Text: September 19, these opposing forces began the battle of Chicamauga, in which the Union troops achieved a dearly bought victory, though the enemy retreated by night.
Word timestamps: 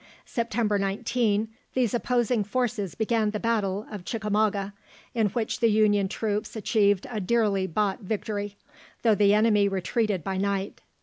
September 0.25 0.79
19, 0.79 1.47
these 1.75 1.93
opposing 1.93 2.43
forces 2.43 2.95
began 2.95 3.29
the 3.29 3.39
battle 3.39 3.85
of 3.91 4.03
Chicamauga, 4.03 4.73
in 5.13 5.27
which 5.27 5.59
the 5.59 5.69
Union 5.69 6.07
troops 6.07 6.55
achieved 6.55 7.05
a 7.11 7.19
dearly 7.19 7.67
bought 7.67 7.99
victory, 7.99 8.55
though 9.03 9.13
the 9.13 9.35
enemy 9.35 9.67
retreated 9.67 10.23
by 10.23 10.37
night. 10.37 10.81